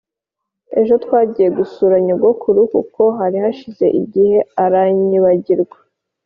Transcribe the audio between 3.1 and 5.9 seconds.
hari hashize igihe aranyibagirwa